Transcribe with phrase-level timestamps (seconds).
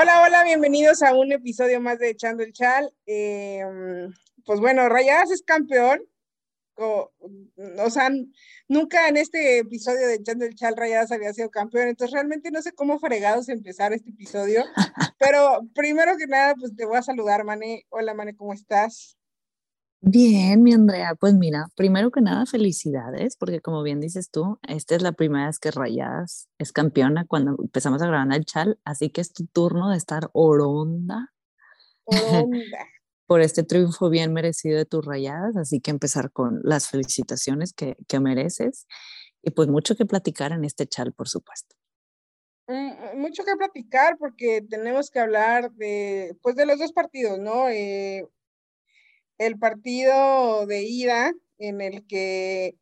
[0.00, 2.88] Hola, hola, bienvenidos a un episodio más de Echando el Chal.
[3.04, 4.12] Em,
[4.44, 6.02] pues bueno, Rayadas es campeón.
[6.76, 7.10] O,
[7.90, 8.08] sea,
[8.68, 12.62] nunca en este episodio de Echando el Chal Rayadas había sido campeón, entonces realmente no
[12.62, 14.64] sé cómo fregados empezar este episodio,
[15.18, 17.84] pero primero que nada, pues te voy a saludar, Mane.
[17.88, 19.17] Hola, Mane, ¿cómo estás?
[20.00, 24.94] Bien, mi Andrea, pues mira, primero que nada, felicidades, porque como bien dices tú, esta
[24.94, 29.10] es la primera vez que Rayadas es campeona cuando empezamos a grabar el Chal, así
[29.10, 31.32] que es tu turno de estar oronda.
[33.26, 37.96] por este triunfo bien merecido de tus Rayadas, así que empezar con las felicitaciones que,
[38.08, 38.86] que mereces
[39.42, 41.76] y pues mucho que platicar en este Chal, por supuesto.
[42.68, 47.68] Mm, mucho que platicar porque tenemos que hablar de, pues de los dos partidos, ¿no?
[47.68, 48.26] Eh,
[49.38, 52.76] el partido de ida en el que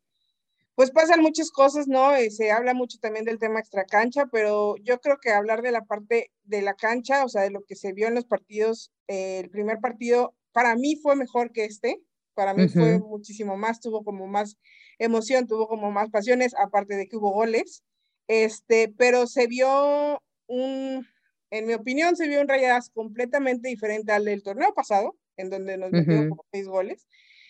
[0.77, 2.15] pues pasan muchas cosas, ¿no?
[2.15, 5.85] Eh, se habla mucho también del tema extracancha, pero yo creo que hablar de la
[5.85, 9.39] parte de la cancha, o sea, de lo que se vio en los partidos, eh,
[9.39, 11.99] el primer partido para mí fue mejor que este,
[12.35, 14.57] para mí fue muchísimo más, tuvo como más
[14.99, 17.83] emoción, tuvo como más pasiones, aparte de que hubo goles,
[18.27, 21.07] este, pero se vio un,
[21.49, 25.77] en mi opinión, se vio un Rayadas completamente diferente al del torneo pasado, en donde
[25.77, 27.07] nos metieron como seis goles.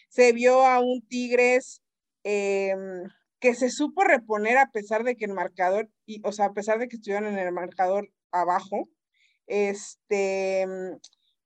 [0.10, 1.82] Se vio a un Tigres
[2.24, 3.04] em,
[3.40, 6.80] que se supo reponer a pesar de que el marcador, y, o sea, a pesar
[6.80, 8.90] de que estuvieron en el marcador abajo.
[9.48, 10.66] Este,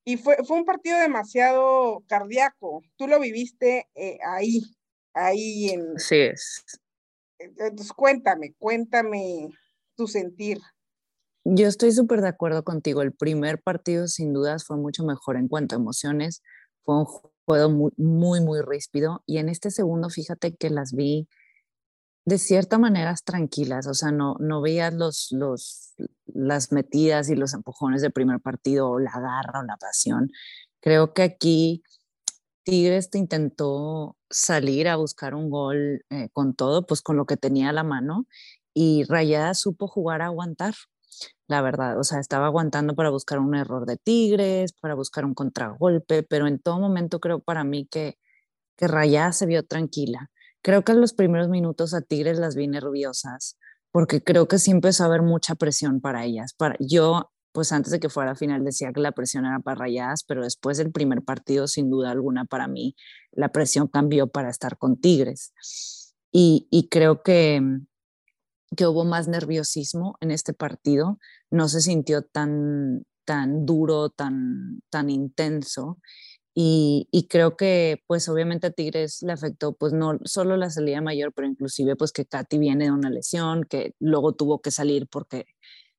[0.04, 2.82] y fue, fue un partido demasiado cardíaco.
[2.98, 4.62] Tú lo viviste eh, ahí,
[5.14, 6.00] ahí en...
[6.00, 6.64] Sí es.
[7.38, 9.50] Entonces, cuéntame, cuéntame
[9.96, 10.60] tu sentir.
[11.44, 13.02] Yo estoy súper de acuerdo contigo.
[13.02, 16.44] El primer partido, sin dudas, fue mucho mejor en cuanto a emociones.
[16.84, 19.24] Fue un juego muy, muy, ríspido.
[19.26, 21.28] Y en este segundo, fíjate que las vi
[22.26, 23.88] de cierta manera tranquilas.
[23.88, 25.96] O sea, no, no veías los, los,
[26.28, 30.32] las metidas y los empujones del primer partido, o la garra o la pasión.
[30.80, 31.84] Creo que aquí
[32.64, 37.38] Tigres te intentó salir a buscar un gol eh, con todo, pues con lo que
[37.38, 38.28] tenía a la mano.
[38.74, 40.76] Y Rayada supo jugar a aguantar
[41.48, 42.00] la verdad.
[42.00, 46.48] O sea, estaba aguantando para buscar un error de Tigres, para buscar un contragolpe, pero
[46.48, 48.18] en todo momento creo para mí que,
[48.78, 50.32] que Rayá se vio tranquila.
[50.62, 53.58] Creo que en los primeros minutos a Tigres las vi nerviosas,
[53.92, 56.54] porque creo que sí empezó a haber mucha presión para ellas.
[56.54, 59.76] Para, yo, pues antes de que fuera a final decía que la presión era para
[59.76, 62.96] Rayadas, pero después del primer partido, sin duda alguna, para mí,
[63.32, 65.54] la presión cambió para estar con Tigres.
[66.32, 67.62] Y, y creo que,
[68.76, 75.10] que hubo más nerviosismo en este partido, no se sintió tan, tan duro, tan, tan
[75.10, 76.00] intenso.
[76.54, 81.34] Y, creo que pues obviamente a Tigres le afectó pues no solo la salida mayor,
[81.34, 85.46] pero inclusive pues que Katy viene de una lesión, que luego tuvo que salir porque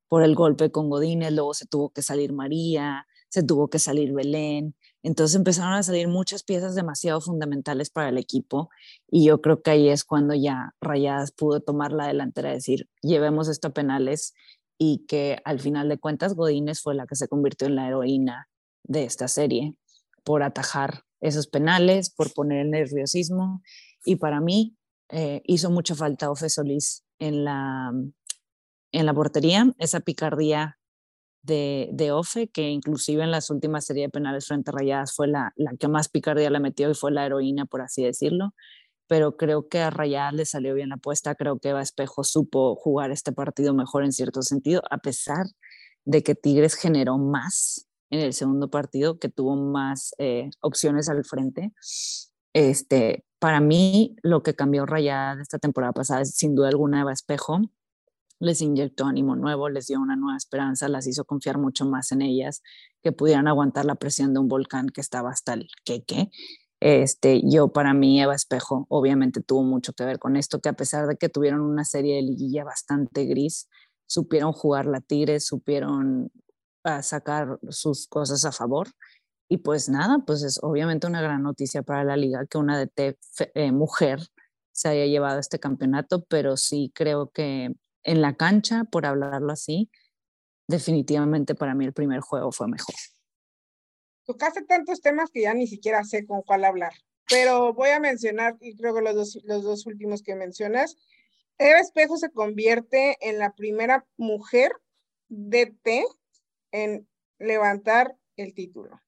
[0.08, 4.12] por el golpe con Godínez, luego se tuvo que salir María, se tuvo que salir
[4.12, 8.70] Belén, entonces empezaron a salir muchas piezas demasiado fundamentales para el equipo
[9.10, 13.48] y yo creo que ahí es cuando ya Rayadas pudo tomar la delantera, decir, llevemos
[13.48, 14.34] esto a penales
[14.78, 18.48] y que al final de cuentas Godínez fue la que se convirtió en la heroína
[18.84, 19.74] de esta serie
[20.24, 23.62] por atajar esos penales, por poner el nerviosismo
[24.04, 24.76] y para mí
[25.08, 27.92] eh, hizo mucha falta Ofe Solís en la,
[28.92, 30.78] en la portería, esa picardía
[31.42, 35.28] de, de Ofe, que inclusive en las últimas series de penales frente a Rayadas fue
[35.28, 38.54] la, la que más picardía le metió y fue la heroína, por así decirlo.
[39.08, 41.34] Pero creo que a Rayadas le salió bien la apuesta.
[41.34, 45.46] Creo que Eva Espejo supo jugar este partido mejor en cierto sentido, a pesar
[46.04, 51.24] de que Tigres generó más en el segundo partido, que tuvo más eh, opciones al
[51.24, 51.72] frente.
[52.52, 57.12] Este, para mí, lo que cambió Rayadas esta temporada pasada es sin duda alguna Eva
[57.12, 57.60] Espejo
[58.42, 62.22] les inyectó ánimo nuevo, les dio una nueva esperanza, las hizo confiar mucho más en
[62.22, 62.62] ellas,
[63.02, 66.30] que pudieran aguantar la presión de un volcán que estaba hasta el queque.
[66.80, 70.72] Este, yo para mí Eva Espejo obviamente tuvo mucho que ver con esto, que a
[70.72, 73.68] pesar de que tuvieron una serie de liguilla bastante gris,
[74.06, 76.32] supieron jugar la Tigres, supieron
[76.82, 78.88] ah, sacar sus cosas a favor.
[79.48, 83.16] Y pues nada, pues es obviamente una gran noticia para la liga que una de
[83.54, 84.18] eh, mujer
[84.72, 87.74] se haya llevado este campeonato, pero sí creo que
[88.04, 89.90] en la cancha, por hablarlo así,
[90.68, 92.94] definitivamente para mí el primer juego fue mejor.
[94.24, 96.92] Tocaste tantos temas que ya ni siquiera sé con cuál hablar,
[97.28, 100.96] pero voy a mencionar, y creo que los dos, los dos últimos que mencionas,
[101.58, 104.72] Eva Espejo se convierte en la primera mujer
[105.28, 106.04] DT
[106.72, 107.08] en
[107.38, 109.00] levantar el título.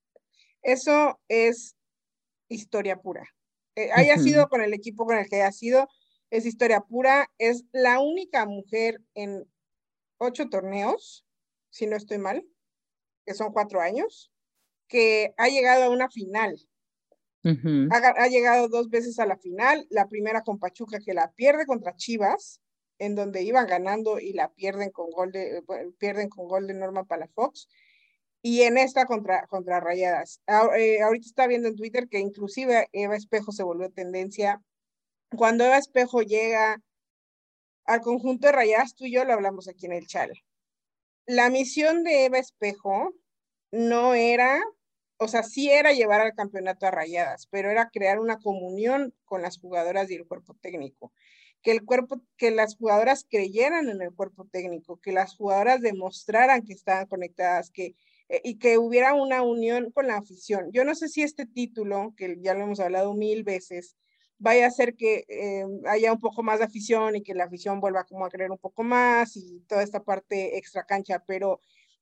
[0.62, 1.76] Eso es
[2.48, 3.28] historia pura.
[3.76, 5.88] Eh, haya sido con el equipo con el que haya sido,
[6.34, 9.48] es historia pura, es la única mujer en
[10.18, 11.24] ocho torneos,
[11.70, 12.44] si no estoy mal,
[13.24, 14.32] que son cuatro años,
[14.88, 16.58] que ha llegado a una final.
[17.44, 21.94] ha, llegado dos veces a la final, la primera con Pachuca que la pierde contra
[21.94, 22.60] Chivas,
[22.98, 25.62] en donde iban ganando y la pierden con gol de,
[25.98, 27.68] pierden con gol de Norma Palafox,
[28.42, 30.42] y en esta contra, contra Rayadas.
[30.76, 34.60] Eh, ahorita está viendo en Twitter que inclusive Eva Espejo se volvió tendencia.
[35.30, 36.82] Cuando Eva Espejo llega
[37.86, 40.32] al conjunto de Rayadas, tú y yo lo hablamos aquí en el chal.
[41.26, 43.14] La misión de Eva Espejo
[43.70, 44.60] no era,
[45.18, 49.42] o sea, sí era llevar al campeonato a Rayadas, pero era crear una comunión con
[49.42, 51.12] las jugadoras y el cuerpo técnico
[51.64, 56.62] que el cuerpo, que las jugadoras creyeran en el cuerpo técnico, que las jugadoras demostraran
[56.62, 57.96] que estaban conectadas, que
[58.28, 60.70] eh, y que hubiera una unión con la afición.
[60.72, 63.96] Yo no sé si este título, que ya lo hemos hablado mil veces,
[64.38, 67.80] vaya a hacer que eh, haya un poco más de afición y que la afición
[67.80, 71.60] vuelva como a creer un poco más y toda esta parte extra cancha, pero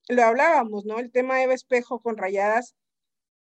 [0.08, 0.98] lo hablábamos, ¿no?
[0.98, 2.74] El tema de Eva Espejo con rayadas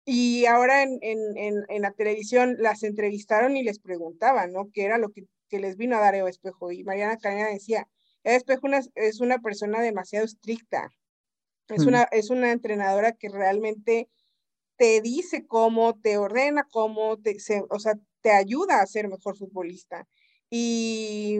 [0.04, 1.20] y ahora en, en,
[1.68, 4.70] en, la televisión las entrevistaron y les preguntaban, ¿no?
[4.72, 6.70] ¿Qué era lo que, que les vino a dar Eva Espejo?
[6.70, 7.88] Y Mariana Cadena decía,
[8.22, 10.90] Eva Espejo es una persona demasiado estricta,
[11.68, 14.08] es, una, es una entrenadora que realmente
[14.76, 17.36] te dice cómo, te ordena cómo, te,
[17.70, 17.94] o sea,
[18.26, 20.04] te ayuda a ser mejor futbolista.
[20.50, 21.38] Y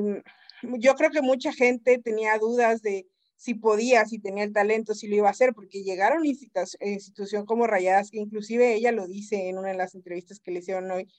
[0.79, 5.09] yo creo que mucha gente tenía dudas de si podía, si tenía el talento, si
[5.09, 9.49] lo iba a hacer, porque llegaron a institución como Rayadas, que inclusive ella lo dice
[9.49, 11.13] en una de las entrevistas que le hicieron hoy,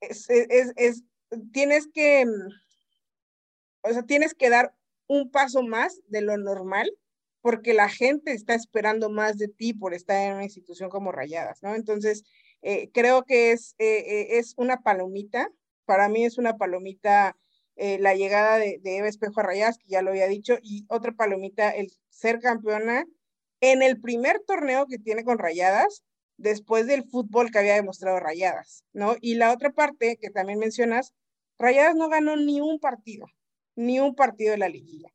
[0.00, 1.04] es, es, es,
[1.54, 2.26] tienes que,
[3.80, 4.74] o sea, tienes que dar
[5.06, 6.92] un paso más de lo normal
[7.40, 11.62] porque la gente está esperando más de ti por estar en una institución como Rayadas,
[11.62, 11.74] ¿no?
[11.74, 12.24] Entonces,
[12.68, 15.48] eh, creo que es, eh, eh, es una palomita,
[15.84, 17.36] para mí es una palomita
[17.76, 21.12] la llegada de, de, Eva Espejo a Rayadas, que ya lo había dicho, y otra
[21.12, 23.04] palomita, el ser campeona
[23.60, 26.02] en el primer torneo que tiene con Rayadas,
[26.38, 29.16] después del fútbol que había demostrado Rayadas, ¿no?
[29.20, 31.12] Y la otra parte que también mencionas,
[31.58, 33.26] Rayadas no ganó ni un partido,
[33.76, 35.12] ni un partido de la liguilla.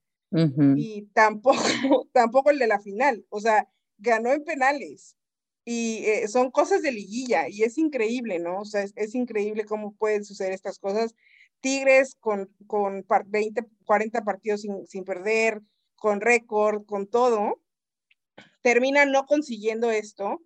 [0.77, 1.57] Y tampoco,
[2.13, 3.68] tampoco el de la final, o sea,
[3.98, 5.18] ganó en penales
[5.66, 8.62] y eh, son cosas de liguilla y es increíble, ¿no?
[8.62, 11.16] O sea, es, increíble cómo pueden suceder estas cosas.
[11.60, 15.62] Tigres con, con 20, 40 partidos sin, sin perder,
[15.96, 17.62] con récord, con todo,
[18.62, 20.42] termina no consiguiendo esto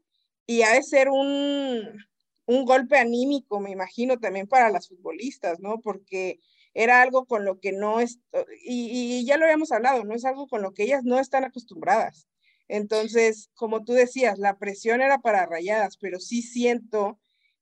[0.45, 1.97] y ha de ser un,
[2.45, 5.79] un golpe anímico, me imagino, también para las futbolistas, ¿no?
[5.81, 6.39] Porque
[6.73, 8.19] era algo con lo que no es,
[8.63, 12.27] y, ya lo habíamos hablado, no es algo con lo que ellas no están acostumbradas.
[12.67, 17.19] Entonces, como tú decías, la presión era para rayadas, pero sí siento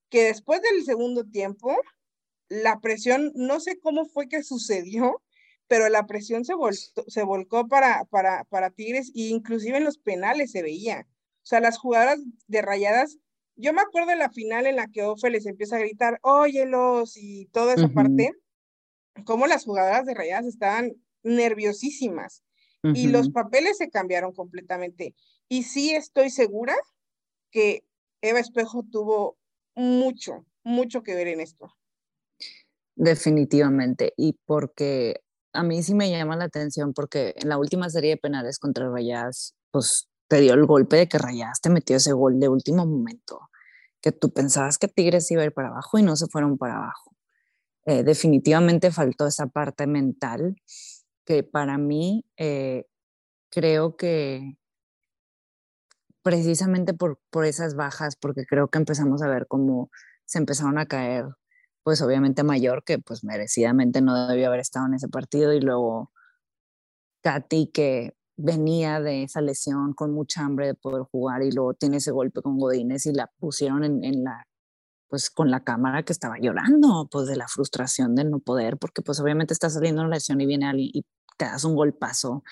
[0.10, 1.76] que después del segundo tiempo,
[2.48, 5.22] la presión, no sé cómo fue que sucedió,
[5.68, 6.54] pero la presión se,
[7.08, 11.08] se volcó para, para, para Tigres e inclusive en los penales se veía.
[11.10, 13.18] O sea, las jugadoras de rayadas,
[13.56, 17.18] yo me acuerdo de la final en la que Ofe les empieza a gritar, óyelos
[17.18, 18.32] y toda esa parte,
[19.26, 22.44] cómo las jugadoras de Rayadas estaban nerviosísimas
[22.83, 25.15] y los papeles se cambiaron completamente.
[25.47, 26.75] Y sí estoy segura
[27.51, 27.85] que
[28.21, 29.38] Eva Espejo tuvo
[29.75, 31.74] mucho, mucho que ver en esto.
[32.95, 35.21] Definitivamente, y porque
[35.53, 38.90] a mí sí me llama la atención porque en la última serie de penales contra
[38.90, 42.85] Rayadas, pues te dio el golpe de que Rayadas te metió ese gol de último
[42.85, 43.49] momento,
[44.02, 46.78] que tú pensabas que Tigres iba a ir para abajo y no se fueron para
[46.78, 47.16] abajo.
[47.85, 50.56] Eh, definitivamente faltó esa parte mental
[51.25, 52.85] que para mí eh,
[53.49, 54.57] creo que
[56.23, 59.89] precisamente por, por esas bajas, porque creo que empezamos a ver cómo
[60.25, 61.25] se empezaron a caer,
[61.83, 66.11] pues obviamente Mayor, que pues merecidamente no debió haber estado en ese partido, y luego
[67.23, 71.97] Katy, que venía de esa lesión con mucha hambre de poder jugar, y luego tiene
[71.97, 74.47] ese golpe con Godínez y la pusieron en, en la
[75.14, 79.04] pues con la cámara que estaba llorando, pues de la frustración de no poder, porque
[79.04, 81.06] pues obviamente está saliendo una lesión y viene alguien y
[81.38, 82.44] te das un golpazo,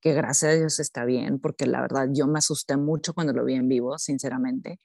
[0.00, 3.44] que gracias a Dios está bien, porque la verdad yo me asusté mucho cuando lo
[3.44, 4.80] vi en vivo, sinceramente.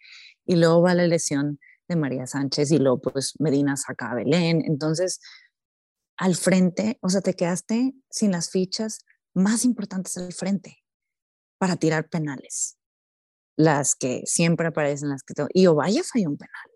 [0.46, 4.62] Y luego va la lesión de María Sánchez y luego pues Medina saca a Belén.
[4.64, 5.20] Entonces,
[6.18, 9.00] al frente, o sea, te quedaste sin las fichas
[9.34, 10.84] más importantes al frente
[11.58, 12.78] para tirar penales.
[13.58, 15.34] Las que siempre aparecen, las que...
[15.52, 16.73] Y Ovalle falló un penal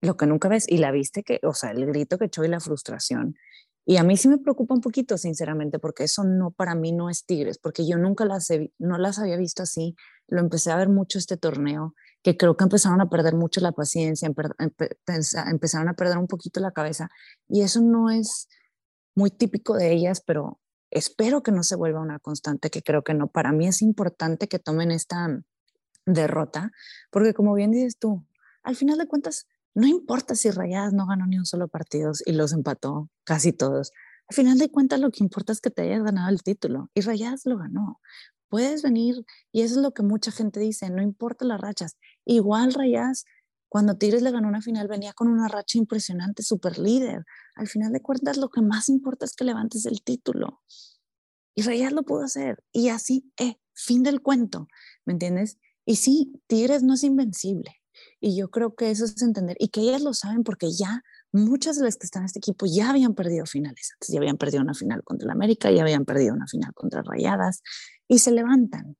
[0.00, 2.48] lo que nunca ves y la viste que, o sea, el grito que echó y
[2.48, 3.36] la frustración.
[3.84, 7.08] Y a mí sí me preocupa un poquito, sinceramente, porque eso no, para mí no
[7.08, 9.96] es Tigres, porque yo nunca las, no las había visto así.
[10.26, 13.72] Lo empecé a ver mucho este torneo, que creo que empezaron a perder mucho la
[13.72, 14.30] paciencia,
[15.46, 17.08] empezaron a perder un poquito la cabeza.
[17.48, 18.48] Y eso no es
[19.14, 23.14] muy típico de ellas, pero Espero que no se vuelva una constante, que creo que
[23.14, 23.28] no.
[23.28, 25.42] Para mí es importante que tomen esta
[26.06, 26.72] derrota,
[27.10, 28.24] porque como bien dices tú,
[28.62, 29.46] al final de cuentas,
[29.78, 33.92] no importa si Rayadas no ganó ni un solo partido y los empató casi todos.
[34.28, 37.00] Al final de cuentas, lo que importa es que te hayas ganado el título y
[37.02, 38.00] Rayadas lo ganó.
[38.48, 41.96] Puedes venir, y eso es lo que mucha gente dice, no importa las rachas.
[42.24, 43.24] Igual Rayadas
[43.68, 47.24] cuando Tigres le ganó una final, venía con una racha impresionante, super líder.
[47.54, 50.62] Al final de cuentas, lo que más importa es que levantes el título.
[51.54, 52.64] Y Rayas lo pudo hacer.
[52.72, 54.66] Y así, eh, fin del cuento,
[55.04, 55.58] ¿me entiendes?
[55.84, 57.76] Y sí, Tigres no es invencible.
[58.20, 59.56] Y yo creo que eso es entender.
[59.60, 62.66] Y que ellas lo saben porque ya muchas de las que están en este equipo
[62.66, 63.90] ya habían perdido finales.
[63.94, 67.02] Antes ya habían perdido una final contra el América, ya habían perdido una final contra
[67.02, 67.62] Rayadas.
[68.08, 68.96] Y se levantan.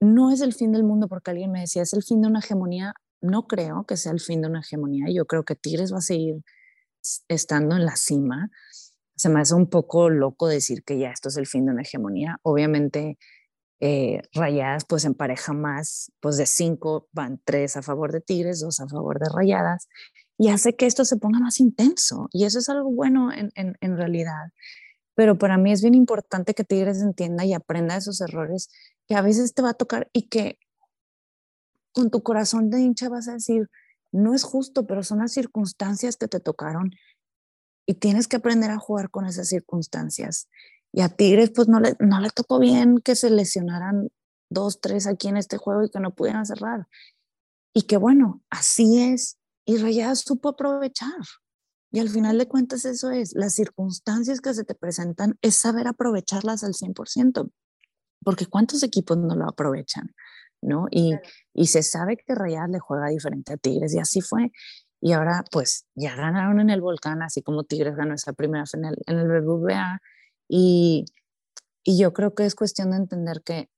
[0.00, 2.40] No es el fin del mundo porque alguien me decía, es el fin de una
[2.40, 2.94] hegemonía
[3.24, 5.06] no creo que sea el fin de una hegemonía.
[5.10, 6.42] Yo creo que Tigres va a seguir
[7.28, 8.50] estando en la cima.
[9.16, 11.82] Se me hace un poco loco decir que ya esto es el fin de una
[11.82, 12.38] hegemonía.
[12.42, 13.18] Obviamente,
[13.86, 18.60] eh, Rayadas pues en pareja más, pues de cinco van tres a favor de Tigres,
[18.60, 19.88] dos a favor de Rayadas,
[20.38, 22.30] y hace que esto se ponga más intenso.
[22.32, 24.52] Y eso es algo bueno en, en, en realidad.
[25.14, 28.70] Pero para mí es bien importante que Tigres entienda y aprenda de esos errores
[29.06, 30.58] que a veces te va a tocar y que
[31.92, 33.68] con tu corazón de hincha vas a decir,
[34.12, 36.92] no es justo, pero son las circunstancias que te tocaron
[37.86, 40.48] y tienes que aprender a jugar con esas circunstancias.
[40.94, 44.10] Y a Tigres pues no le, no le tocó bien que se lesionaran
[44.48, 46.86] dos, tres aquí en este juego y que no pudieran cerrar.
[47.74, 49.36] Y que bueno, así es.
[49.66, 51.10] Y Rayadas supo aprovechar.
[51.90, 55.88] Y al final de cuentas eso es, las circunstancias que se te presentan es saber
[55.88, 57.50] aprovecharlas al 100%,
[58.24, 60.14] porque ¿cuántos equipos no lo aprovechan?
[60.62, 60.86] ¿no?
[60.90, 61.14] Y,
[61.52, 64.52] y se sabe que Rayadas le juega diferente a Tigres y así fue.
[65.00, 68.96] Y ahora pues ya ganaron en el Volcán, así como Tigres ganó esa primera final
[69.06, 70.00] en el BBVA.
[70.48, 71.06] Y,
[71.82, 73.68] y yo creo que es cuestión de entender que,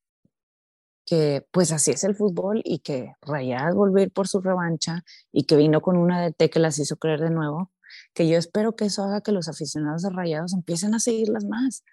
[1.07, 5.05] que pues así es el fútbol y que Rayadas volvió a ir por su revancha
[5.33, 7.71] y que vino con una DT que las hizo creer de nuevo,
[8.13, 11.85] que yo espero que eso haga que los aficionados de Rayados empiecen a seguirlas más,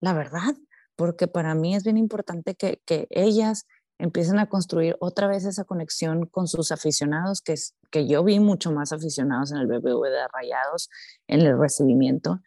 [0.00, 0.54] la verdad,
[0.96, 3.66] porque para mí es bien importante que, que ellas
[3.98, 8.40] empiezan a construir otra vez esa conexión con sus aficionados, que, es, que yo vi
[8.40, 10.90] mucho más aficionados en el BBV de Rayados,
[11.28, 12.40] en el recibimiento,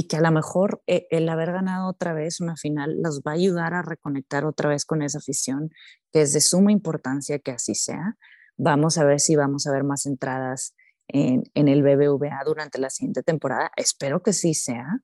[0.00, 3.32] y que a lo mejor eh, el haber ganado otra vez una final los va
[3.32, 5.68] a ayudar a reconectar otra vez con esa afición,
[6.10, 8.16] que es de suma importancia que así sea.
[8.56, 10.74] Vamos a ver si vamos a ver más entradas
[11.06, 13.72] en, en el BBVA durante la siguiente temporada.
[13.76, 15.02] Espero que sí sea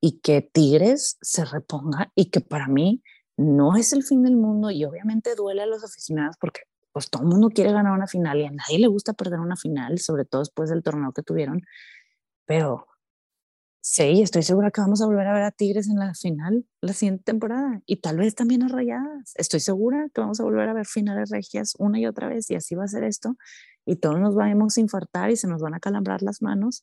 [0.00, 3.02] y que Tigres se reponga y que para mí
[3.36, 6.60] no es el fin del mundo y obviamente duele a los aficionados porque
[6.92, 9.56] pues todo el mundo quiere ganar una final y a nadie le gusta perder una
[9.56, 11.62] final, sobre todo después del torneo que tuvieron,
[12.46, 12.86] pero
[13.80, 16.92] sí, estoy segura que vamos a volver a ver a Tigres en la final la
[16.92, 19.32] siguiente temporada y tal vez también a Rayadas.
[19.36, 22.54] Estoy segura que vamos a volver a ver finales regias una y otra vez y
[22.54, 23.36] así va a ser esto
[23.84, 26.82] y todos nos vamos a infartar y se nos van a calambrar las manos,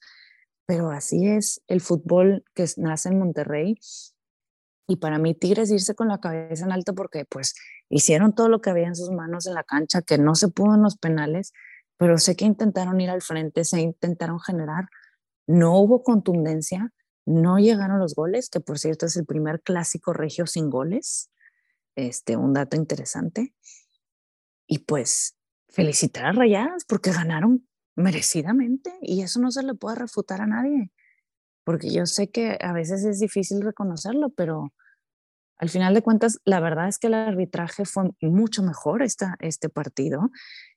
[0.65, 3.77] pero así es el fútbol que nace en Monterrey
[4.87, 7.55] y para mí Tigres irse con la cabeza en alto porque pues
[7.89, 10.75] hicieron todo lo que había en sus manos en la cancha, que no se pudo
[10.75, 11.53] en los penales,
[11.97, 14.89] pero sé que intentaron ir al frente, se intentaron generar,
[15.47, 16.91] no hubo contundencia,
[17.25, 21.29] no llegaron los goles, que por cierto es el primer clásico regio sin goles,
[21.95, 23.53] este, un dato interesante.
[24.67, 25.37] Y pues
[25.69, 30.91] felicitar a Rayadas porque ganaron merecidamente y eso no se le puede refutar a nadie
[31.65, 34.71] porque yo sé que a veces es difícil reconocerlo, pero
[35.57, 39.67] al final de cuentas, la verdad es que el arbitraje fue mucho mejor esta, este
[39.67, 40.29] partido,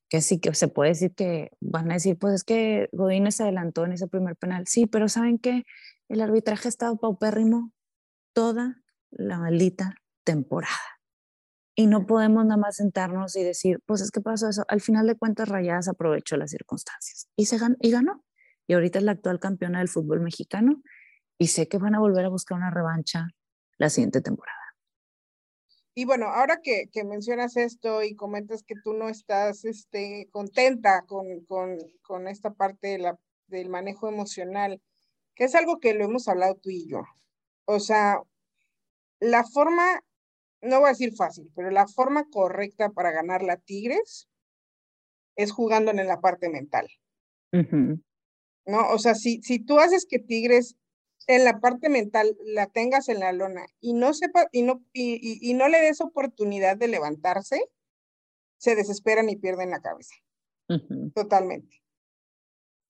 [0.08, 3.42] que sí que se puede decir que van a decir, pues es que Godínez se
[3.42, 4.66] adelantó en ese primer penal.
[4.66, 5.64] Sí, pero ¿saben que
[6.08, 7.72] El arbitraje ha estado paupérrimo
[8.32, 10.74] toda la maldita temporada.
[11.74, 14.64] Y no podemos nada más sentarnos y decir, pues es que pasó eso.
[14.68, 18.24] Al final de cuentas, Rayadas aprovechó las circunstancias y, se ganó, y ganó
[18.68, 20.82] y ahorita es la actual campeona del fútbol mexicano
[21.38, 23.28] y sé que van a volver a buscar una revancha
[23.78, 24.57] la siguiente temporada.
[25.98, 31.02] Y bueno, ahora que, que mencionas esto y comentas que tú no estás este, contenta
[31.08, 34.80] con, con, con esta parte de la, del manejo emocional,
[35.34, 37.02] que es algo que lo hemos hablado tú y yo.
[37.64, 38.22] O sea,
[39.18, 40.04] la forma,
[40.62, 44.28] no voy a decir fácil, pero la forma correcta para ganar la Tigres
[45.34, 46.86] es jugando en la parte mental.
[47.50, 48.88] ¿no?
[48.92, 50.76] O sea, si, si tú haces que Tigres
[51.28, 55.38] en la parte mental la tengas en la lona y no sepa y no y,
[55.48, 57.62] y, no le des oportunidad de levantarse,
[58.56, 60.14] se desesperan y pierden la cabeza.
[61.14, 61.82] Totalmente.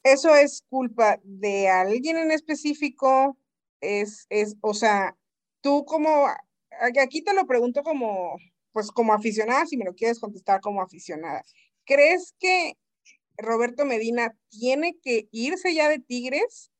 [0.04, 3.36] Eso es culpa de alguien en específico,
[3.80, 5.16] es, es, o sea,
[5.60, 6.28] tú como,
[7.02, 8.38] aquí te lo pregunto como,
[8.72, 11.42] pues como aficionada, si me lo quieres contestar como aficionada,
[11.84, 12.78] ¿crees que
[13.36, 16.70] Roberto Medina tiene que irse ya de Tigres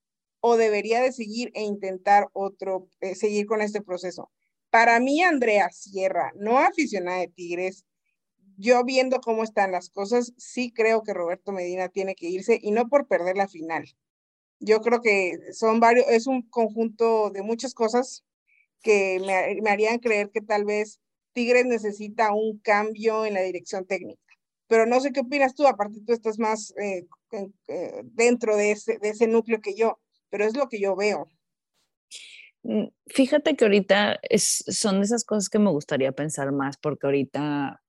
[0.41, 4.31] o debería de seguir e intentar otro, eh, seguir con este proceso?
[4.71, 7.85] Para mí, Andrea Sierra, no aficionada de Tigres,
[8.59, 12.73] yo viendo cómo están las cosas, sí creo que Roberto Medina tiene que irse y
[12.73, 13.85] no por perder la final.
[14.61, 18.25] Yo creo que son varios, es un conjunto de muchas cosas
[18.83, 19.21] que
[19.63, 21.01] me, harían creer que tal vez
[21.33, 24.21] Tigres necesita un cambio en la dirección técnica.
[24.67, 27.07] Pero no sé qué opinas tú, aparte tú estás más eh,
[27.69, 29.99] eh, dentro de ese, de ese núcleo que yo,
[30.31, 31.31] pero es lo que yo veo.
[32.63, 37.07] Mm, fíjate que ahorita es, son de esas cosas que me gustaría pensar más, porque
[37.07, 37.83] ahorita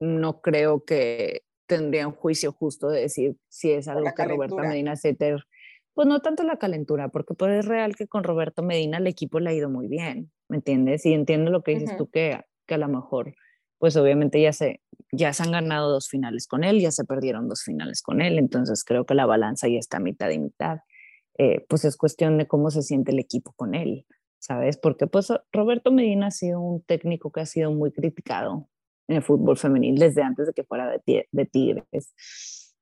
[0.00, 4.96] no creo que tendría un juicio justo de decir si es algo que Roberto Medina
[4.96, 5.44] Seter,
[5.94, 9.38] pues no tanto la calentura, porque pues es real que con Roberto Medina el equipo
[9.40, 11.04] le ha ido muy bien, ¿me entiendes?
[11.04, 13.34] Y entiendo lo que dices tú, que, que a lo mejor,
[13.78, 14.80] pues obviamente ya se,
[15.12, 18.38] ya se han ganado dos finales con él, ya se perdieron dos finales con él,
[18.38, 20.78] entonces creo que la balanza ya está mitad y mitad.
[21.38, 24.06] Eh, pues es cuestión de cómo se siente el equipo con él,
[24.38, 24.76] ¿sabes?
[24.76, 28.68] Porque pues Roberto Medina ha sido un técnico que ha sido muy criticado
[29.06, 32.12] en el fútbol femenil desde antes de que fuera de, de Tigres.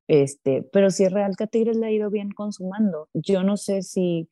[0.09, 3.09] Este, pero sí es real que Tigres le ha ido bien consumando.
[3.13, 4.29] Yo no sé si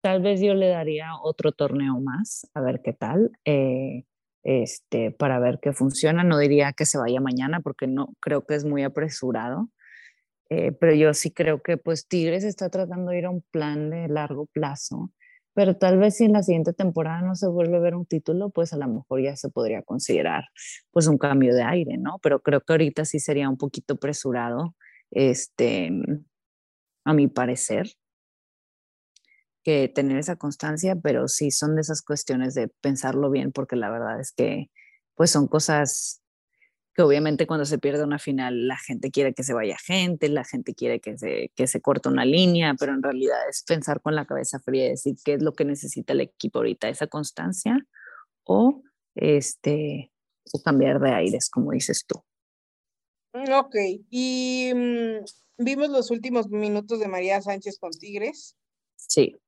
[0.00, 4.04] tal vez yo le daría otro torneo más, a ver qué tal, eh,
[4.42, 6.24] este, para ver qué funciona.
[6.24, 9.68] No diría que se vaya mañana porque no creo que es muy apresurado.
[10.50, 13.88] Eh, pero yo sí creo que pues Tigres está tratando de ir a un plan
[13.90, 15.12] de largo plazo
[15.54, 18.50] pero tal vez si en la siguiente temporada no se vuelve a ver un título,
[18.50, 20.44] pues a lo mejor ya se podría considerar
[20.90, 22.18] pues un cambio de aire, ¿no?
[22.22, 24.74] Pero creo que ahorita sí sería un poquito apresurado,
[25.10, 25.90] este,
[27.04, 27.88] a mi parecer,
[29.62, 33.90] que tener esa constancia, pero sí son de esas cuestiones de pensarlo bien, porque la
[33.90, 34.70] verdad es que
[35.14, 36.22] pues son cosas
[37.00, 40.44] que obviamente cuando se pierde una final la gente quiere que se vaya gente, la
[40.44, 44.14] gente quiere que se, que se corte una línea, pero en realidad es pensar con
[44.14, 47.86] la cabeza fría y decir qué es lo que necesita el equipo ahorita, esa constancia
[48.44, 48.82] o,
[49.14, 50.12] este,
[50.52, 52.22] o cambiar de aires, como dices tú.
[53.32, 53.76] Mm, ok,
[54.10, 55.24] y mm,
[55.56, 58.58] vimos los últimos minutos de María Sánchez con Tigres.
[58.96, 59.38] Sí.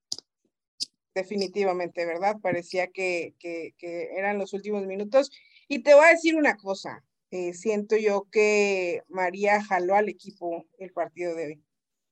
[1.14, 2.38] Definitivamente, ¿verdad?
[2.40, 5.30] Parecía que, que, que eran los últimos minutos.
[5.68, 10.66] Y te voy a decir una cosa, eh, siento yo que María jaló al equipo
[10.78, 11.64] el partido de hoy.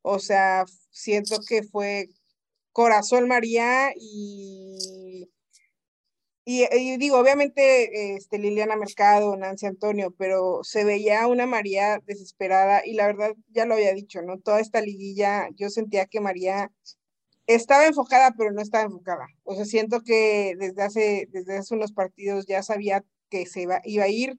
[0.02, 2.09] O sea, siento que fue
[2.72, 5.28] corazón María y,
[6.46, 12.94] y, digo, obviamente este, Liliana Mercado, Nancy Antonio, pero se veía una María desesperada y
[12.94, 14.38] la verdad ya lo había dicho, ¿no?
[14.38, 16.72] Toda esta liguilla, yo sentía que María
[17.46, 19.26] estaba enfocada, pero no estaba enfocada.
[19.44, 23.80] O sea, siento que desde hace, desde hace unos partidos ya sabía que se iba,
[23.85, 24.38] iba a ir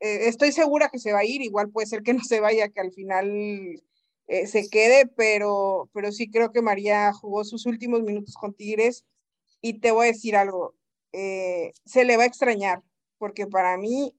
[0.00, 2.68] eh, estoy segura que se va a ir, igual puede ser que no se vaya,
[2.68, 3.30] que al final
[4.26, 9.04] eh, se quede, pero, pero sí creo que María jugó sus últimos minutos con Tigres
[9.60, 10.74] y te voy a decir algo,
[11.12, 12.82] eh, se le va a extrañar,
[13.18, 14.14] porque para mí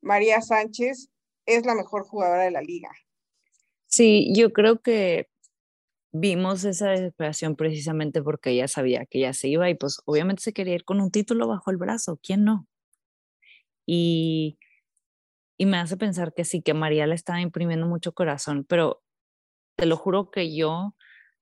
[0.00, 1.10] María Sánchez
[1.44, 2.90] es la mejor jugadora de la liga.
[3.86, 5.28] Sí, yo creo que
[6.12, 10.52] vimos esa desesperación precisamente porque ella sabía que ya se iba y pues obviamente se
[10.52, 12.66] quería ir con un título bajo el brazo, ¿quién no?
[13.86, 14.58] Y
[15.58, 19.02] y me hace pensar que sí, que María le estaba imprimiendo mucho corazón, pero
[19.76, 20.94] te lo juro que yo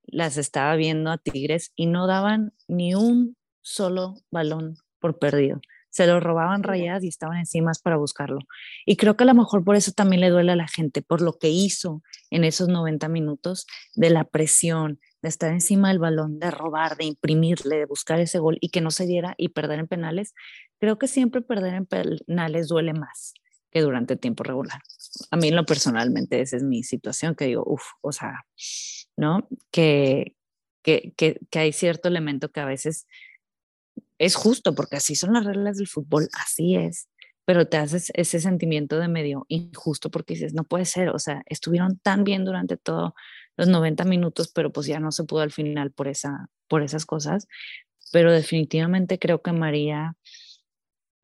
[0.03, 5.61] las estaba viendo a Tigres y no daban ni un solo balón por perdido.
[5.89, 8.39] Se lo robaban rayadas y estaban encima para buscarlo.
[8.85, 11.21] Y creo que a lo mejor por eso también le duele a la gente, por
[11.21, 16.39] lo que hizo en esos 90 minutos de la presión, de estar encima del balón,
[16.39, 19.79] de robar, de imprimirle, de buscar ese gol y que no se diera y perder
[19.79, 20.33] en penales.
[20.79, 23.33] Creo que siempre perder en penales duele más
[23.71, 24.81] que durante el tiempo regular.
[25.31, 28.45] A mí, en lo personalmente, esa es mi situación, que digo, uff, o sea,
[29.15, 29.47] ¿no?
[29.71, 30.35] Que,
[30.83, 33.07] que, que, que hay cierto elemento que a veces
[34.19, 37.09] es justo, porque así son las reglas del fútbol, así es,
[37.45, 41.43] pero te haces ese sentimiento de medio injusto porque dices, no puede ser, o sea,
[41.45, 43.13] estuvieron tan bien durante todos
[43.55, 47.05] los 90 minutos, pero pues ya no se pudo al final por, esa, por esas
[47.05, 47.47] cosas,
[48.11, 50.15] pero definitivamente creo que María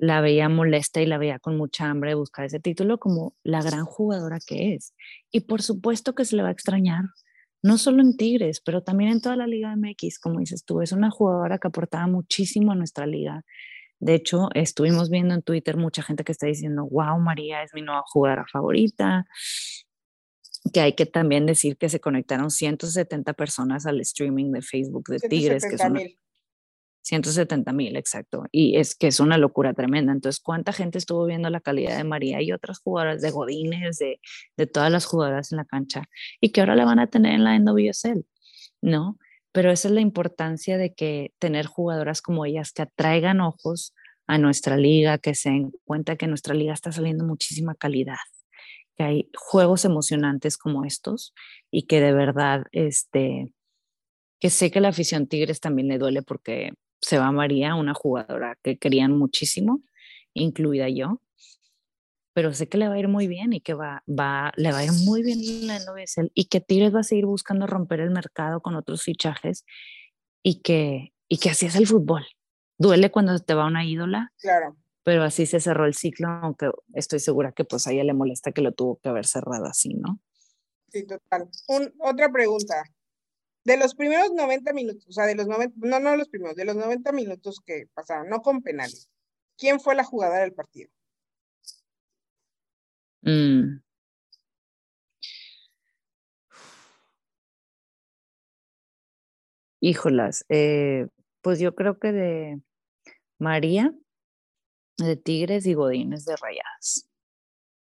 [0.03, 3.61] la veía molesta y la veía con mucha hambre de buscar ese título como la
[3.61, 4.93] gran jugadora que es.
[5.31, 7.05] Y por supuesto que se le va a extrañar,
[7.61, 10.91] no solo en Tigres, pero también en toda la Liga MX, como dices tú, es
[10.91, 13.45] una jugadora que aportaba muchísimo a nuestra liga.
[13.99, 17.81] De hecho, estuvimos viendo en Twitter mucha gente que está diciendo, wow, María es mi
[17.81, 19.25] nueva jugadora favorita,
[20.73, 25.19] que hay que también decir que se conectaron 170 personas al streaming de Facebook de
[25.19, 25.81] Tigres, que es
[27.03, 28.45] 170 mil, exacto.
[28.51, 30.11] Y es que es una locura tremenda.
[30.11, 34.19] Entonces, ¿cuánta gente estuvo viendo la calidad de María y otras jugadoras de Godines, de,
[34.57, 36.03] de todas las jugadoras en la cancha
[36.41, 38.25] y que ahora la van a tener en la NWSL?
[38.81, 39.17] ¿No?
[39.51, 43.93] Pero esa es la importancia de que tener jugadoras como ellas que atraigan ojos
[44.25, 48.15] a nuestra liga, que se den cuenta que nuestra liga está saliendo muchísima calidad,
[48.95, 51.33] que hay juegos emocionantes como estos
[51.69, 53.51] y que de verdad, este,
[54.39, 58.57] que sé que la afición Tigres también le duele porque se va María, una jugadora
[58.63, 59.81] que querían muchísimo,
[60.33, 61.21] incluida yo,
[62.33, 64.79] pero sé que le va a ir muy bien y que va, va, le va
[64.79, 67.99] a ir muy bien en la NWSL y que Tigres va a seguir buscando romper
[67.99, 69.65] el mercado con otros fichajes
[70.41, 72.25] y que, y que así es el fútbol.
[72.79, 74.77] Duele cuando te va una ídola, claro.
[75.03, 78.51] pero así se cerró el ciclo, aunque estoy segura que pues a ella le molesta
[78.51, 80.19] que lo tuvo que haber cerrado así, ¿no?
[80.89, 81.49] Sí, total.
[81.99, 82.83] otra pregunta
[83.63, 86.65] de los primeros 90 minutos, o sea, de los 90, no, no los primeros, de
[86.65, 89.09] los 90 minutos que pasaron, no con penales,
[89.57, 90.89] ¿quién fue la jugadora del partido?
[93.21, 93.81] Mm.
[99.79, 101.07] Híjolas, eh,
[101.41, 102.61] pues yo creo que de
[103.37, 103.93] María,
[104.97, 107.09] de Tigres y Godines de Rayadas.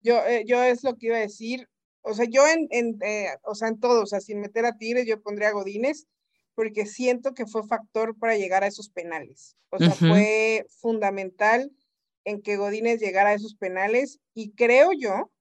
[0.01, 1.69] Yo, eh, yo es lo que iba a decir,
[2.01, 4.77] o sea, yo en, en eh, o sea, en todo, o sea, sin meter a
[4.77, 6.07] Tigres, yo pondría a Godínez,
[6.55, 9.55] porque siento que fue factor para llegar a esos penales.
[9.69, 11.71] O sea, fue fundamental
[12.25, 15.31] en que Godínez llegara a esos penales y creo yo,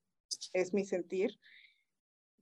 [0.52, 1.38] es mi sentir,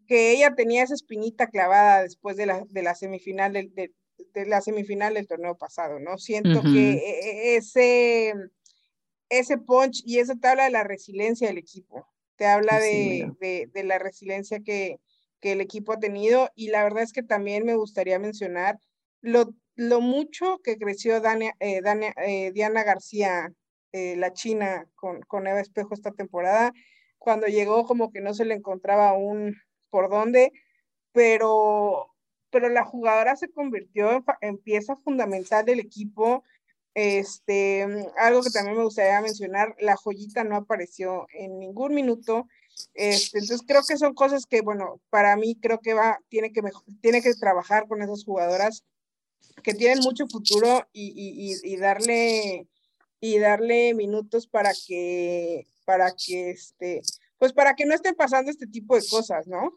[0.07, 4.61] que ella tenía esa espinita clavada después de la, de la semifinal del, de, la
[4.61, 6.19] semifinal del torneo pasado, ¿no?
[6.19, 8.35] Siento que e, e, ese,
[9.29, 12.07] ese punch y esa tabla de la resiliencia del equipo,
[12.38, 15.01] te habla de, de, la resiliencia que,
[15.40, 18.79] que, el equipo ha tenido y la verdad es que también me gustaría mencionar
[19.20, 21.83] lo, lo mucho que creció Dania, eh,
[22.27, 23.53] eh, Diana García,
[23.90, 26.72] eh, la china, con, con Eva Espejo esta temporada.
[27.18, 29.57] Cuando llegó como que no se le encontraba aún
[29.90, 30.53] por dónde,
[31.11, 32.14] pero,
[32.51, 36.44] pero la jugadora se convirtió en, en pieza fundamental del equipo
[37.01, 42.49] este, algo que también me gustaría mencionar, la joyita no apareció en ningún minuto.
[42.93, 46.61] Este, entonces creo que son cosas que, bueno, para mí creo que va, tiene que,
[47.01, 48.85] tiene que trabajar con esas jugadoras
[49.63, 52.67] que tienen mucho futuro y, y, darle
[53.21, 57.03] y darle minutos para que, para que este,
[57.39, 59.73] pues para que no estén pasando este tipo de cosas, ¿no?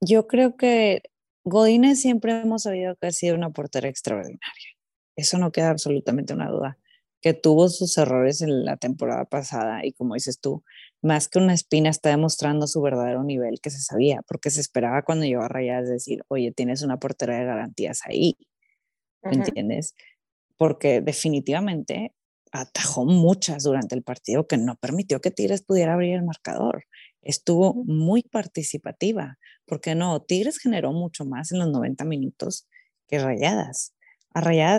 [0.00, 1.02] Yo creo que
[1.44, 4.71] Godínez siempre hemos sabido que ha sido una portera extraordinaria
[5.16, 6.78] eso no queda absolutamente una duda,
[7.20, 10.64] que tuvo sus errores en la temporada pasada y como dices tú,
[11.02, 15.02] más que una espina está demostrando su verdadero nivel que se sabía, porque se esperaba
[15.02, 18.36] cuando llegó a Rayadas decir, oye, tienes una portera de garantías ahí,
[19.22, 19.94] ¿me entiendes?
[20.56, 22.12] Porque definitivamente
[22.50, 26.84] atajó muchas durante el partido que no permitió que Tigres pudiera abrir el marcador.
[27.22, 32.66] Estuvo muy participativa, porque no, Tigres generó mucho más en los 90 minutos
[33.08, 33.94] que Rayadas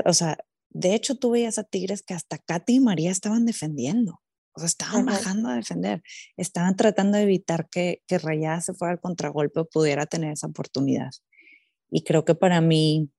[0.05, 0.37] o sea,
[0.69, 4.21] de hecho tú veías a Tigres que hasta Katy y María estaban defendiendo,
[4.55, 6.03] o sea, estaban bajando a defender,
[6.37, 10.47] estaban tratando de evitar que, que Rayadas se fuera al contragolpe o pudiera tener esa
[10.47, 11.11] oportunidad.
[11.89, 13.11] Y creo que para mí,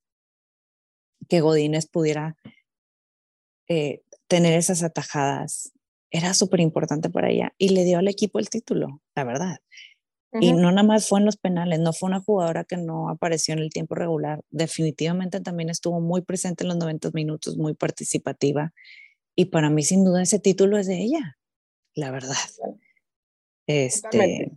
[1.29, 2.37] que Godínez pudiera
[3.69, 5.73] eh, tener esas atajadas
[6.11, 9.59] era súper importante para ella y le dio al equipo el título, la verdad.
[10.41, 13.55] Y no nada más fue en los penales, no fue una jugadora que no apareció
[13.55, 14.43] en el tiempo regular.
[14.51, 18.73] Definitivamente también estuvo muy presente en los 90 minutos, muy participativa.
[19.37, 21.39] Y para mí, sin duda, ese título es de ella,
[21.95, 22.37] la verdad.
[23.67, 24.53] Este,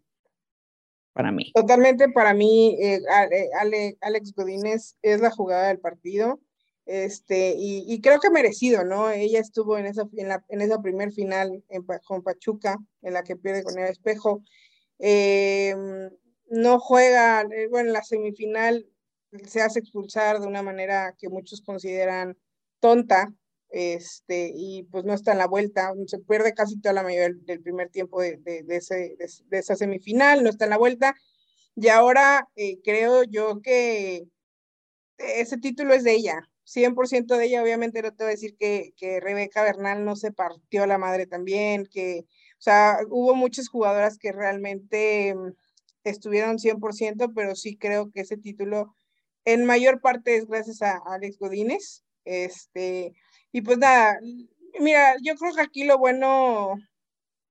[1.14, 1.52] para mí.
[1.54, 3.00] Totalmente para mí, eh,
[3.32, 6.40] eh, Alex Godínez es la jugada del partido.
[6.88, 9.12] Este, y, creo que merecido, ¿no?
[9.12, 13.24] Ella estuvo en esa, en, la, en esa primer final en, con Pachuca, en la
[13.24, 14.42] que pierde con el espejo.
[15.00, 15.76] Eh,
[16.50, 18.88] no juega, eh, bueno, en la semifinal
[19.46, 22.38] se hace expulsar de una manera que muchos consideran
[22.80, 23.34] tonta,
[23.70, 27.62] este, y pues no está en la vuelta, se pierde casi toda la mayoría del,
[27.62, 28.78] primer tiempo de, de,
[29.52, 31.14] esa semifinal, no está en la vuelta,
[31.76, 34.24] y ahora eh, creo yo que
[35.18, 38.94] ese título es de ella, 100% de ella, obviamente no te voy a decir que,
[38.98, 42.26] que Rebeca Bernal no se partió la madre también, que
[42.58, 45.54] o sea, hubo muchas jugadoras que realmente mm,
[46.04, 48.96] estuvieron 100%, pero sí creo que ese título
[49.46, 52.04] en mayor parte es gracias a Alex Godínez.
[52.26, 53.14] Este,
[53.52, 54.20] y pues nada,
[54.80, 56.76] mira, yo creo que aquí lo bueno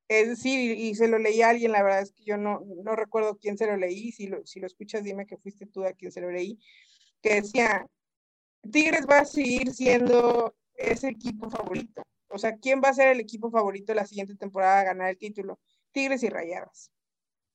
[0.09, 2.95] es decir, y se lo leí a alguien, la verdad es que yo no, no
[2.95, 5.93] recuerdo quién se lo leí, si lo, si lo escuchas dime que fuiste tú a
[5.95, 6.59] quien se lo leí,
[7.23, 7.87] que decía,
[8.71, 12.03] Tigres va a seguir siendo ese equipo favorito.
[12.29, 15.19] O sea, ¿quién va a ser el equipo favorito la siguiente temporada a ganar el
[15.19, 15.59] título?
[15.93, 16.91] Tigres y Rayadas.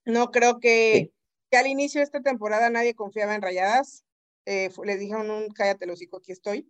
[0.05, 1.11] No creo que,
[1.49, 4.03] que al inicio de esta temporada nadie confiaba en Rayadas.
[4.45, 6.67] Eh, les dijeron un cállate los hijos, aquí estoy.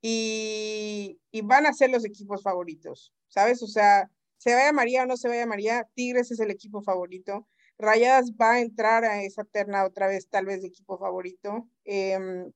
[0.00, 3.62] Y, y, van a ser los equipos favoritos, ¿sabes?
[3.62, 7.46] O sea, se vaya María o no se vaya María, Tigres es el equipo favorito.
[7.78, 11.68] Rayadas va a entrar a esa terna otra vez, tal vez de equipo favorito.
[11.84, 12.50] Em,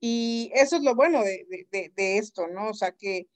[0.00, 2.70] y eso es lo bueno de, de, de, esto, ¿no?
[2.70, 3.28] O sea, que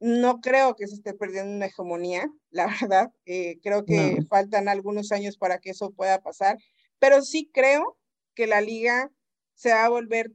[0.00, 3.12] no creo que se esté perdiendo una hegemonía, la verdad.
[3.24, 6.58] Eh, creo que faltan algunos años para que eso pueda pasar,
[6.98, 7.96] pero sí creo
[8.34, 9.10] que la liga
[9.54, 10.32] se va a volver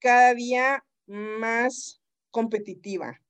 [0.00, 3.20] cada día más competitiva.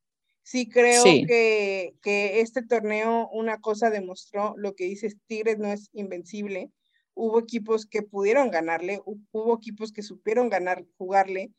[0.42, 5.90] Sí creo Que, que este torneo una cosa demostró, lo que dice Tigres no es
[5.92, 6.70] invencible.
[7.14, 11.52] Hubo equipos que pudieron ganarle, hubo equipos que supieron ganar, jugarle,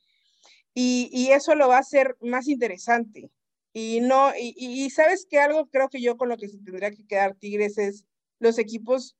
[0.74, 3.30] y, y eso lo va a hacer más interesante.
[3.74, 6.92] Y no, y, y, sabes que algo creo que yo con lo que se tendría
[6.92, 8.06] que quedar Tigres es
[8.40, 9.16] los equipos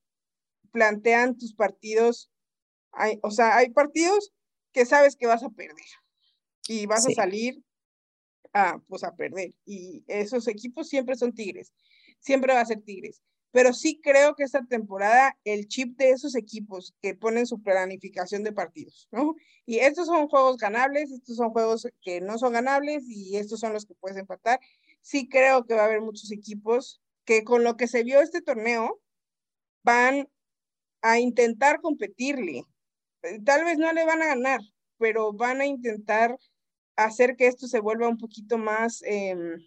[0.72, 2.30] plantean tus partidos,
[2.92, 4.34] hay, o sea, hay partidos
[4.74, 5.86] que sabes que vas a perder
[6.68, 7.62] y vas a salir
[8.54, 9.54] a, pues a perder.
[9.66, 11.74] Y esos equipos siempre son Tigres,
[12.20, 16.36] siempre va a ser Tigres pero sí creo que esta temporada el chip de esos
[16.36, 19.36] equipos que ponen su planificación de partidos, ¿no?
[19.66, 23.74] Y estos son juegos ganables, estos son juegos que no son ganables y estos son
[23.74, 24.60] los que puedes empatar.
[25.02, 28.42] Sí creo que va a haber muchos equipos que con lo que se vio este
[28.42, 29.00] torneo
[29.84, 30.30] van
[31.02, 32.64] a intentar competirle.
[33.46, 34.62] Tal vez no le van a ganar,
[34.98, 36.38] pero van a intentar
[36.96, 39.58] hacer que esto se vuelva un poquito más, em,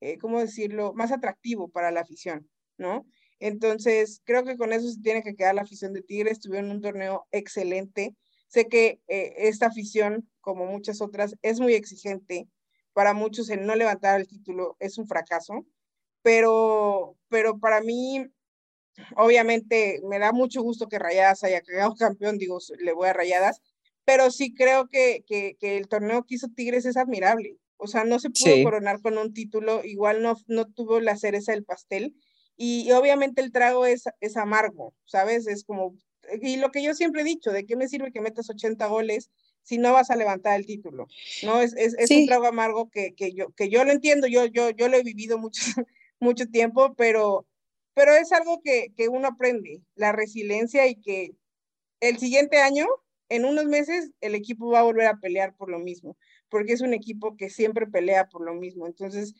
[0.00, 2.48] eh, ¿cómo decirlo?, más atractivo para la afición,
[2.78, 3.06] ¿no?
[3.40, 6.40] Entonces, creo que con eso se tiene que quedar la afición de Tigres.
[6.40, 8.14] Tuvieron un torneo excelente.
[8.48, 12.48] Sé que eh, esta afición, como muchas otras, es muy exigente.
[12.92, 15.64] Para muchos el no levantar el título es un fracaso,
[16.22, 18.26] pero, pero para mí,
[19.16, 23.62] obviamente, me da mucho gusto que Rayadas haya quedado campeón, digo, le voy a Rayadas,
[24.04, 27.56] pero sí creo que, que, que el torneo que hizo Tigres es admirable.
[27.76, 31.52] O sea, no se pudo coronar con un título, igual no, no tuvo la cereza
[31.52, 32.14] del pastel,
[32.62, 35.46] y, obviamente el trago es, es amargo, ¿sabes?
[35.46, 35.96] Es como,
[36.42, 39.30] y lo que yo siempre he dicho, ¿de qué me sirve que metas 80 goles
[39.62, 41.06] si no vas a levantar el título?
[41.42, 41.62] ¿No?
[41.62, 44.68] Es, es, es un trago amargo que, que, yo, que yo lo entiendo, yo, yo,
[44.72, 45.62] yo lo he vivido mucho,
[46.20, 47.46] mucho tiempo, pero,
[47.94, 51.30] pero es algo que, que uno aprende, la resiliencia y que
[52.00, 52.86] el siguiente año,
[53.30, 56.18] en unos meses, el equipo va a volver a pelear por lo mismo,
[56.50, 58.86] porque es un equipo que siempre pelea por lo mismo.
[58.86, 59.34] Entonces,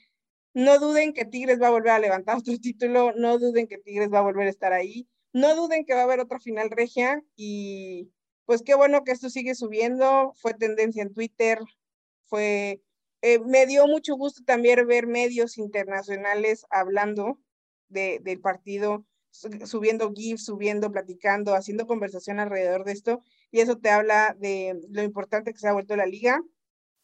[0.54, 4.12] no duden que Tigres va a volver a levantar otro título, no duden que Tigres
[4.12, 7.22] va a volver a estar ahí, no duden que va a haber otra final regia
[7.36, 8.10] y
[8.44, 11.60] pues qué bueno que esto sigue subiendo, fue tendencia en Twitter,
[12.24, 12.82] fue,
[13.22, 17.38] eh, me dio mucho gusto también ver medios internacionales hablando
[17.88, 23.90] de, del partido, subiendo GIFs, subiendo, platicando, haciendo conversación alrededor de esto y eso te
[23.90, 26.40] habla de lo importante que se ha vuelto la liga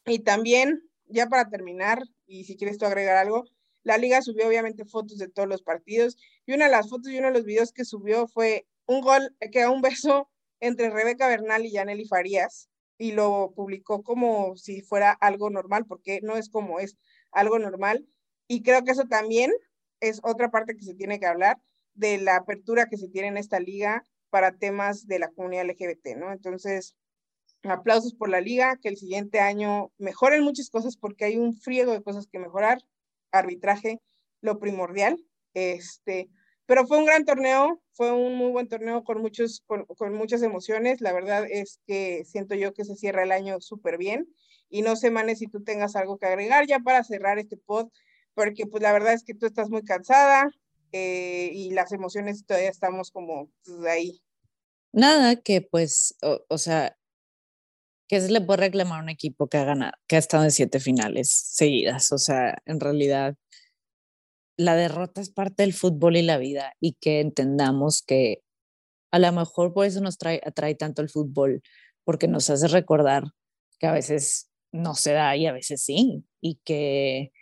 [0.04, 3.44] y también ya para terminar, y si quieres tú agregar algo,
[3.82, 7.18] la liga subió obviamente fotos de todos los partidos y una de las fotos y
[7.18, 10.28] uno de los videos que subió fue un gol que un beso
[10.60, 16.20] entre Rebeca Bernal y Yaneli Farías y lo publicó como si fuera algo normal, porque
[16.22, 16.96] no es como es
[17.30, 18.06] algo normal.
[18.48, 19.52] Y creo que eso también
[20.00, 21.58] es otra parte que se tiene que hablar
[21.94, 26.16] de la apertura que se tiene en esta liga para temas de la comunidad LGBT,
[26.16, 26.32] ¿no?
[26.32, 26.96] Entonces,
[27.62, 31.92] aplausos por la liga, que el siguiente año mejoren muchas cosas porque hay un friego
[31.92, 32.82] de cosas que mejorar,
[33.32, 34.00] arbitraje,
[34.40, 35.18] lo primordial,
[35.54, 36.28] este,
[36.66, 41.00] pero fue un gran torneo, fue un muy buen torneo con, muchos, con, muchas emociones,
[41.00, 44.28] la verdad es que siento yo que se cierra el año súper bien
[44.68, 47.88] y no sé, Mane, si tú tengas algo que agregar ya para cerrar este pod,
[48.34, 50.50] porque pues la verdad es que tú estás muy cansada
[50.92, 54.20] eh, y las emociones todavía estamos como pues, ahí.
[54.92, 56.16] Nada, que pues,
[56.48, 56.96] o sea,
[58.08, 60.50] ¿qué se le puede reclamar a un equipo que ha ganado, que ha estado en
[60.50, 62.12] siete finales seguidas?
[62.12, 63.36] O sea, en realidad,
[64.58, 68.42] la derrota es parte del fútbol y la vida y que entendamos que
[69.12, 71.62] a lo mejor por eso nos trae, atrae tanto el fútbol,
[72.04, 73.24] porque nos hace recordar
[73.78, 77.32] que a veces no se da y a veces sí, y que,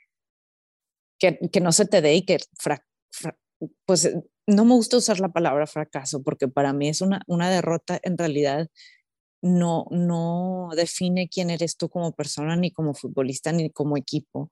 [1.18, 2.38] que, que no se te dé y que,
[3.87, 4.12] pues
[4.46, 8.18] no me gusta usar la palabra fracaso, porque para mí es una, una derrota en
[8.18, 8.68] realidad
[9.44, 14.50] no, no define quién eres tú como persona, ni como futbolista, ni como equipo.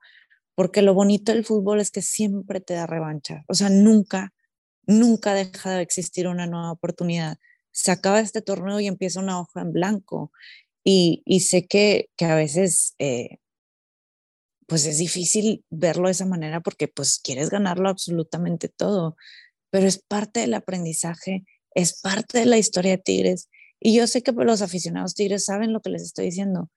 [0.54, 3.42] Porque lo bonito del fútbol es que siempre te da revancha.
[3.48, 4.34] O sea, nunca,
[4.86, 7.38] nunca deja de existir una nueva oportunidad.
[7.70, 10.30] Se acaba este torneo y empieza una hoja en blanco.
[10.84, 13.38] Y, y sé que, que a veces, eh,
[14.66, 19.16] pues es difícil verlo de esa manera porque pues quieres ganarlo absolutamente todo,
[19.70, 23.48] pero es parte del aprendizaje, es parte de la historia de Tigres.
[23.84, 26.70] Y yo sé que los aficionados Tigres saben lo que les estoy diciendo.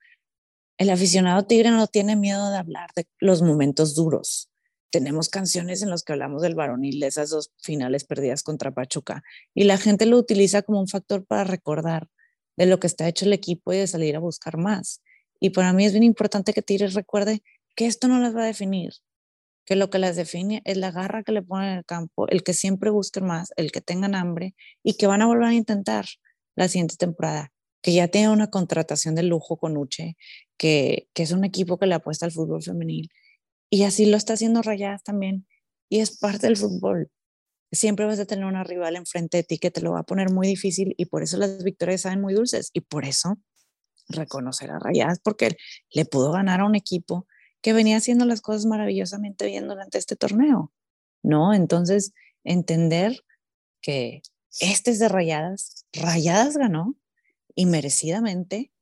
[0.76, 4.50] El aficionado Tigre no tiene miedo de hablar de los momentos duros.
[4.90, 9.22] Tenemos canciones en las que hablamos del varonil, de esas dos finales perdidas contra Pachuca,
[9.54, 12.08] y la gente lo utiliza como un factor para recordar
[12.56, 15.00] de lo que está hecho el equipo y de salir a buscar más.
[15.38, 17.40] Y para mí es bien importante que Tigres recuerde
[17.76, 18.94] que esto no las va a definir,
[19.64, 22.42] que lo que las define es la garra que le ponen en el campo, el
[22.42, 26.06] que siempre busquen más, el que tengan hambre y que van a volver a intentar
[26.56, 30.16] la siguiente temporada, que ya tiene una contratación de lujo con Uche,
[30.56, 33.10] que, que es un equipo que le apuesta al fútbol femenil
[33.70, 35.46] y así lo está haciendo Rayadas también
[35.88, 37.10] y es parte del fútbol.
[37.72, 40.30] Siempre vas a tener una rival enfrente de ti que te lo va a poner
[40.30, 43.38] muy difícil y por eso las victorias saben muy dulces y por eso
[44.08, 45.56] reconocer a Rayadas porque
[45.90, 47.26] le pudo ganar a un equipo
[47.60, 50.72] que venía haciendo las cosas maravillosamente bien durante este torneo,
[51.22, 51.52] ¿no?
[51.52, 52.12] Entonces,
[52.44, 53.24] entender
[53.82, 54.22] que
[54.60, 56.96] este es de Rayadas, Rayadas ganó
[57.54, 58.72] y merecidamente,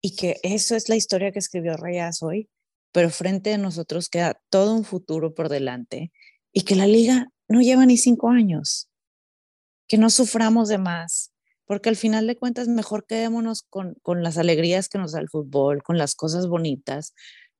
[0.00, 2.48] y que eso es la historia que escribió Rayadas hoy,
[2.92, 6.12] pero frente a nosotros queda todo un futuro por delante
[6.52, 8.88] y que la liga no lleva ni cinco años,
[9.88, 11.32] que no suframos de más,
[11.66, 15.28] porque al final de cuentas mejor quedémonos con, con las alegrías que nos da el
[15.28, 17.14] fútbol, con las cosas bonitas,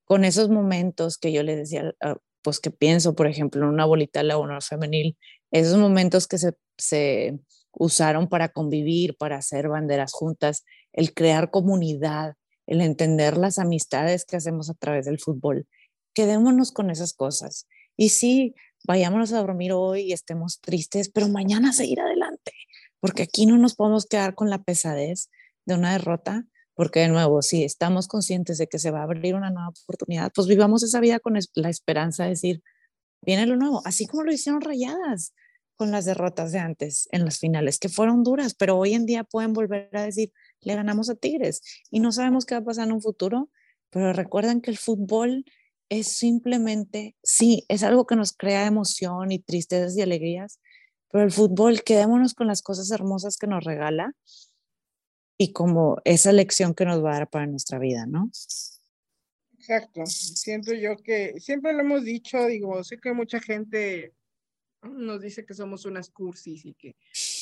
[0.05, 3.85] con esos momentos que yo le decía, ah, pues que pienso, por ejemplo, en una
[3.85, 5.17] bolita la honor femenil,
[5.51, 7.39] esos momentos que se,
[7.79, 12.33] usaron para convivir, para hacer banderas juntas, el crear comunidad,
[12.65, 15.67] el entender las amistades que hacemos a través del fútbol.
[16.15, 17.67] Quedémonos con esas cosas.
[17.95, 18.55] Y sí,
[18.87, 22.51] vayámonos a dormir hoy y estemos tristes, pero mañana seguir adelante
[22.99, 25.29] porque aquí no nos podemos quedar con la pesadez
[25.65, 29.35] de una derrota, porque de nuevo, si estamos conscientes de que se va a abrir
[29.35, 32.63] una nueva oportunidad, pues vivamos esa vida con la esperanza de decir,
[33.27, 35.33] viene lo nuevo, así como lo hicieron rayadas
[35.75, 39.25] con las derrotas de antes en las finales, que fueron duras, pero hoy en día
[39.25, 41.61] pueden volver a decir, le ganamos a Tigres
[41.91, 43.51] y no sabemos qué va a pasar en un futuro,
[43.91, 45.43] pero recuerden que el fútbol
[45.89, 50.59] es simplemente, sí, es algo que nos crea emoción y tristezas y alegrías,
[51.11, 54.13] pero el fútbol, quedémonos con las cosas hermosas que nos regala
[55.37, 58.31] y como esa lección que nos va a dar para nuestra vida, ¿no?
[59.67, 60.05] Exacto.
[60.05, 64.13] Siento yo que siempre lo hemos dicho, digo, sé que mucha gente
[64.81, 66.95] nos dice que somos unas cursis y que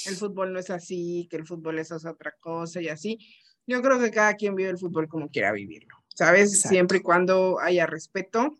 [0.08, 3.20] el fútbol no es así, que el fútbol es otra cosa y así.
[3.68, 6.62] Yo creo que cada quien vive el fútbol como quiera vivirlo, ¿sabes?
[6.62, 8.58] Siempre y cuando haya respeto.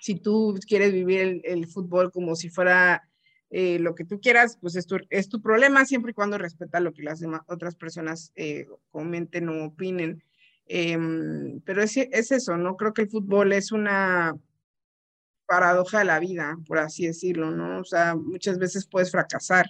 [0.00, 3.08] Si tú quieres vivir el, el fútbol como si fuera
[3.50, 6.80] eh, lo que tú quieras, pues es tu, es tu problema, siempre y cuando respeta
[6.80, 10.24] lo que las demás, otras personas eh, comenten o opinen.
[10.72, 12.76] Em, pero es, es eso, ¿no?
[12.76, 14.36] Creo que el fútbol es una
[15.44, 17.80] paradoja de la vida, por así decirlo, ¿no?
[17.80, 19.66] O sea, muchas veces puedes fracasar,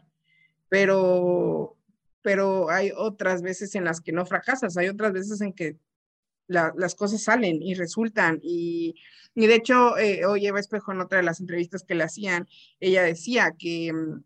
[0.68, 1.74] pero,
[2.20, 5.78] pero hay otras veces en las que no fracasas, hay otras veces en que
[6.48, 8.38] las cosas salen y resultan.
[8.42, 8.94] Y,
[9.34, 12.46] y de hecho, eh, hoy Eva Espejo en otra de las entrevistas que le hacían,
[12.78, 14.22] ella decía que, mm,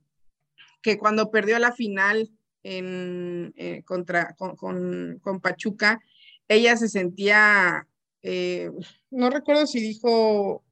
[0.83, 2.31] que cuando perdió la final
[2.65, 6.01] en, eh, contra, con, con, Pachuca,
[6.49, 7.89] ella se sentía,
[8.23, 8.71] eh,
[9.11, 10.65] no recuerdo si dijo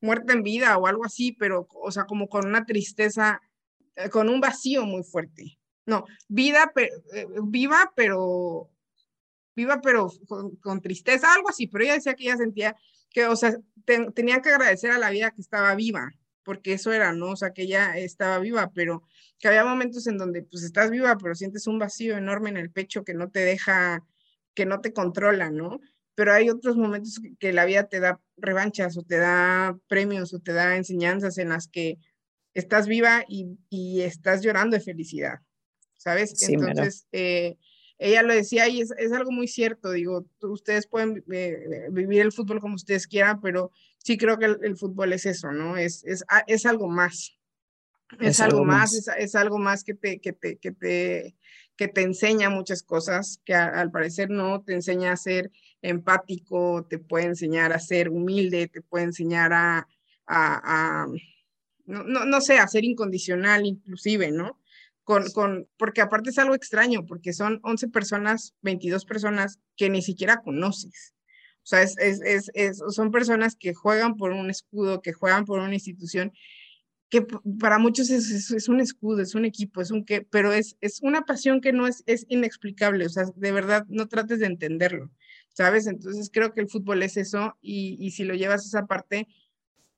[0.00, 3.40] muerta en vida o algo así, pero, o sea, como con una tristeza,
[4.10, 5.58] con un vacío muy fuerte.
[5.86, 6.72] No, vida,
[7.42, 8.70] viva, pero
[9.60, 10.10] viva pero
[10.62, 12.76] con, tristeza, algo así, pero ella decía que ella sentía
[13.10, 13.56] que, o sea,
[14.14, 16.12] tenía que agradecer a la vida que estaba viva,
[16.44, 17.30] porque eso era, ¿no?
[17.30, 19.02] O sea, que ella estaba viva, pero
[19.38, 22.70] que había momentos en donde pues estás viva, pero sientes un vacío enorme en el
[22.70, 24.04] pecho que no te deja,
[24.54, 25.80] que no te controla, ¿no?
[26.14, 30.40] Pero hay otros momentos que, la vida te da revanchas o te da premios o
[30.40, 31.98] te da enseñanzas en las que
[32.54, 35.40] estás viva y, y estás llorando de felicidad,
[35.96, 36.48] ¿sabes?
[36.48, 37.56] Entonces, eh,
[38.00, 42.32] ella lo decía y es, es algo muy cierto, digo, ustedes pueden eh, vivir el
[42.32, 45.76] fútbol como ustedes quieran, pero sí creo que el, fútbol es eso, ¿no?
[45.76, 47.36] Es, es, ah, es algo más.
[48.18, 51.36] Es, algo, más, Es, es, algo más que te, que te, que te,
[51.80, 55.50] que te enseña muchas cosas, que al parecer no, te enseña a ser
[55.80, 59.88] empático, te puede enseñar a ser humilde, te puede enseñar a,
[60.26, 61.06] a, a
[61.86, 64.60] no, no, no sé, a ser incondicional inclusive, ¿no?
[65.04, 70.42] con, porque aparte es algo extraño, porque son 11 personas, 22 personas que ni siquiera
[70.42, 71.14] conoces.
[71.62, 75.60] O sea, es, es, es, son personas que juegan por un escudo, que juegan por
[75.60, 76.30] una institución
[77.10, 77.26] que
[77.60, 81.22] para muchos es, un escudo, es un equipo, es un que, pero es, es una
[81.22, 85.10] pasión que no es, es inexplicable, o sea, de verdad no trates de entenderlo,
[85.52, 85.86] ¿sabes?
[85.88, 89.26] Entonces creo que el fútbol es eso y, y si lo llevas a esa parte,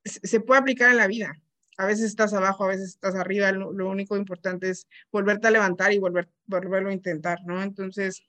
[0.05, 1.39] se puede aplicar en la vida.
[1.79, 5.93] A veces estás abajo, a veces estás arriba, lo, único importante es volverte a levantar
[5.93, 7.63] y volver, volverlo a intentar, ¿no?
[7.63, 8.23] Entonces,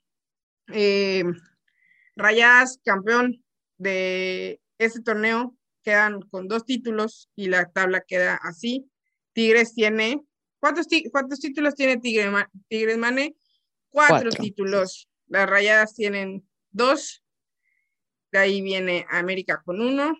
[0.71, 1.23] eh,
[2.15, 3.43] Rayas, campeón
[3.77, 8.89] de este torneo, quedan con dos títulos y la tabla queda así.
[9.33, 10.21] Tigres tiene,
[10.59, 12.31] ¿cuántos, cuántos títulos tiene Tigre,
[12.67, 13.35] Tigres Mane?
[13.89, 15.07] Cuatro, títulos.
[15.27, 17.23] Las rayadas tienen dos.
[18.31, 20.17] De ahí viene América con uno.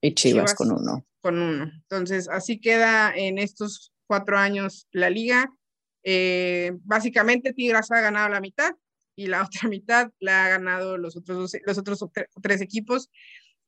[0.00, 1.06] Y Chivas, con uno.
[1.20, 1.70] Con uno.
[1.72, 5.52] Entonces, así queda en estos cuatro años la liga.
[6.02, 8.72] Eh, básicamente, Tigres ha ganado la mitad
[9.16, 12.04] y la otra mitad la ha ganado los otros, los otros
[12.42, 13.10] tres equipos.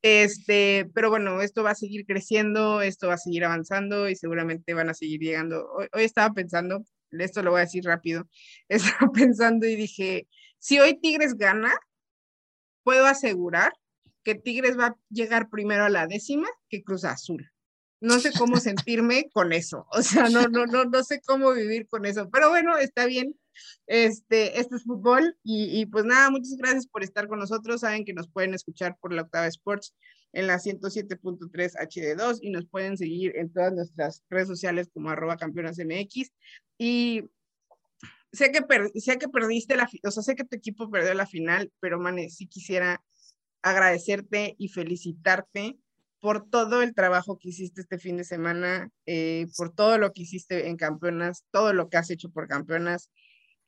[0.03, 4.74] Este, pero bueno, esto va a seguir creciendo, esto va a seguir avanzando y seguramente
[4.74, 5.68] van a seguir llegando.
[5.92, 8.28] Hoy, estaba pensando, esto lo voy a decir rápido,
[8.68, 10.28] estaba pensando y dije,
[10.59, 11.74] si hoy Tigres gana,
[12.84, 13.72] puedo asegurar
[14.22, 17.51] que Tigres va a llegar primero a la décima que Cruz Azul.
[18.01, 21.88] No sé cómo sentirme con eso, o sea, no, no, no, no sé cómo vivir
[21.88, 23.34] con eso, pero bueno, está bien,
[23.87, 27.81] este, este es fútbol y, pues nada, muchas gracias por estar con nosotros.
[27.81, 29.95] Saben que nos pueden escuchar por la Octava Sports
[30.33, 35.37] en la 107.3 HD2 y nos pueden seguir en todas nuestras redes sociales como arroba
[35.37, 36.31] campeonas MX.
[36.79, 37.25] Y
[38.33, 38.63] sé que,
[39.01, 42.31] sé que perdiste la, o sea, sé que tu equipo perdió la final, pero Mane,
[42.31, 43.03] sí quisiera
[43.63, 45.77] agradecerte y felicitarte
[46.21, 50.23] por todo el trabajo que hiciste este fin de semana, eh, por todo lo que
[50.23, 53.11] hiciste en campeonas, todo lo que has hecho por campeonas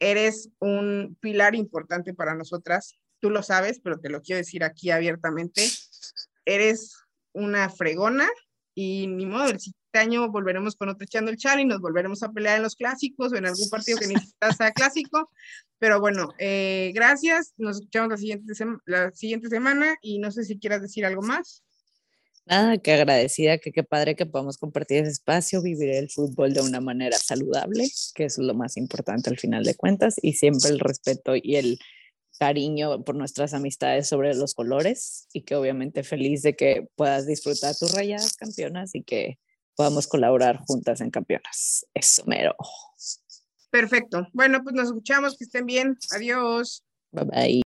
[0.00, 2.98] eres un pilar importante para nosotras.
[3.20, 5.68] Tú lo sabes, pero te lo quiero decir aquí abiertamente.
[6.44, 6.96] Eres
[7.32, 8.28] una fregona
[8.74, 12.22] y ni modo, el siguiente año volveremos con otro echando el chal y nos volveremos
[12.22, 15.30] a pelear en los clásicos o en algún partido que necesitas sea clásico.
[15.78, 17.52] Pero bueno, eh, gracias.
[17.58, 18.52] Nos escuchamos la siguiente,
[18.86, 21.62] la siguiente semana y no sé si quieras decir algo más.
[22.50, 26.60] Nada, que agradecida, que qué padre que podamos compartir ese espacio, vivir el fútbol de
[26.60, 30.80] una manera saludable, que es lo más importante al final de cuentas, y siempre el
[30.80, 31.78] respeto y el
[32.40, 37.76] cariño por nuestras amistades sobre los colores, y que obviamente feliz de que puedas disfrutar
[37.76, 39.38] tus rayadas campeonas y que
[39.76, 41.86] podamos colaborar juntas en campeonas.
[41.94, 42.56] Eso mero.
[43.70, 44.26] Perfecto.
[44.32, 45.96] Bueno, pues nos escuchamos, que estén bien.
[46.10, 46.82] Adiós.
[47.12, 47.58] Bye bye.